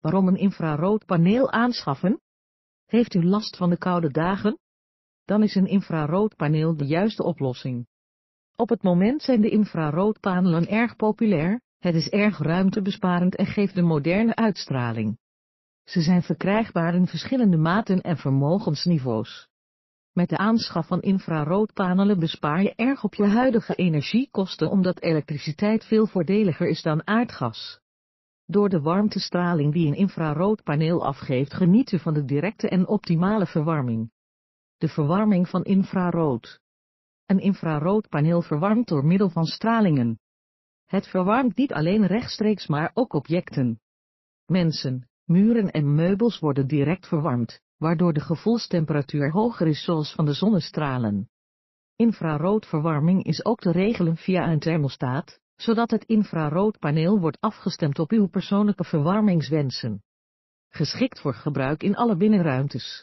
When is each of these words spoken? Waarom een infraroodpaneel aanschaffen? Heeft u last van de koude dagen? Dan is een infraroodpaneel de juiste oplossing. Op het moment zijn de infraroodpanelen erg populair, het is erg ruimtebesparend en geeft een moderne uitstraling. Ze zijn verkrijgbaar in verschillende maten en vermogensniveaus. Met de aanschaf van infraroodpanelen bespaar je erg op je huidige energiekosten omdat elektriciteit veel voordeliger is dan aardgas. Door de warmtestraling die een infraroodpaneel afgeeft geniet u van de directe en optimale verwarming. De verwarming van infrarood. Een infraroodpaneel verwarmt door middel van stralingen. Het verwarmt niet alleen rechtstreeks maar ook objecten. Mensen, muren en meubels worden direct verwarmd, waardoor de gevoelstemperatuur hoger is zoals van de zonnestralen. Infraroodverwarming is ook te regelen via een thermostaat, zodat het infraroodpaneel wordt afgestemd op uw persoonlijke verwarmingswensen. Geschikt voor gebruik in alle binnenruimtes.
Waarom 0.00 0.28
een 0.28 0.36
infraroodpaneel 0.36 1.50
aanschaffen? 1.50 2.20
Heeft 2.86 3.14
u 3.14 3.24
last 3.24 3.56
van 3.56 3.70
de 3.70 3.78
koude 3.78 4.10
dagen? 4.10 4.58
Dan 5.24 5.42
is 5.42 5.54
een 5.54 5.66
infraroodpaneel 5.66 6.76
de 6.76 6.86
juiste 6.86 7.22
oplossing. 7.22 7.86
Op 8.56 8.68
het 8.68 8.82
moment 8.82 9.22
zijn 9.22 9.40
de 9.40 9.50
infraroodpanelen 9.50 10.68
erg 10.68 10.96
populair, 10.96 11.60
het 11.78 11.94
is 11.94 12.08
erg 12.08 12.38
ruimtebesparend 12.38 13.36
en 13.36 13.46
geeft 13.46 13.76
een 13.76 13.86
moderne 13.86 14.34
uitstraling. 14.34 15.18
Ze 15.84 16.00
zijn 16.00 16.22
verkrijgbaar 16.22 16.94
in 16.94 17.06
verschillende 17.06 17.56
maten 17.56 18.00
en 18.00 18.16
vermogensniveaus. 18.16 19.48
Met 20.12 20.28
de 20.28 20.36
aanschaf 20.36 20.86
van 20.86 21.00
infraroodpanelen 21.00 22.18
bespaar 22.18 22.62
je 22.62 22.74
erg 22.74 23.04
op 23.04 23.14
je 23.14 23.26
huidige 23.26 23.74
energiekosten 23.74 24.70
omdat 24.70 25.02
elektriciteit 25.02 25.84
veel 25.84 26.06
voordeliger 26.06 26.68
is 26.68 26.82
dan 26.82 27.06
aardgas. 27.06 27.80
Door 28.50 28.68
de 28.68 28.80
warmtestraling 28.80 29.72
die 29.72 29.86
een 29.86 29.94
infraroodpaneel 29.94 31.04
afgeeft 31.04 31.54
geniet 31.54 31.92
u 31.92 31.98
van 31.98 32.14
de 32.14 32.24
directe 32.24 32.68
en 32.68 32.86
optimale 32.86 33.46
verwarming. 33.46 34.10
De 34.76 34.88
verwarming 34.88 35.48
van 35.48 35.64
infrarood. 35.64 36.60
Een 37.26 37.38
infraroodpaneel 37.38 38.42
verwarmt 38.42 38.88
door 38.88 39.04
middel 39.04 39.30
van 39.30 39.44
stralingen. 39.44 40.18
Het 40.84 41.06
verwarmt 41.06 41.56
niet 41.56 41.72
alleen 41.72 42.06
rechtstreeks 42.06 42.66
maar 42.66 42.90
ook 42.94 43.12
objecten. 43.12 43.80
Mensen, 44.46 45.08
muren 45.24 45.70
en 45.70 45.94
meubels 45.94 46.38
worden 46.38 46.66
direct 46.66 47.06
verwarmd, 47.06 47.60
waardoor 47.76 48.12
de 48.12 48.20
gevoelstemperatuur 48.20 49.30
hoger 49.30 49.66
is 49.66 49.84
zoals 49.84 50.12
van 50.12 50.24
de 50.24 50.32
zonnestralen. 50.32 51.30
Infraroodverwarming 51.96 53.24
is 53.24 53.44
ook 53.44 53.60
te 53.60 53.72
regelen 53.72 54.16
via 54.16 54.52
een 54.52 54.58
thermostaat, 54.58 55.40
zodat 55.60 55.90
het 55.90 56.04
infraroodpaneel 56.04 57.18
wordt 57.20 57.40
afgestemd 57.40 57.98
op 57.98 58.10
uw 58.10 58.26
persoonlijke 58.26 58.84
verwarmingswensen. 58.84 60.02
Geschikt 60.68 61.20
voor 61.20 61.34
gebruik 61.34 61.82
in 61.82 61.96
alle 61.96 62.16
binnenruimtes. 62.16 62.96